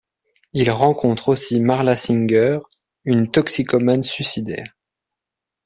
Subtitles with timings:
[0.53, 2.57] Il rencontre aussi Marla Singer,
[3.05, 4.75] une toxicomane suicidaire.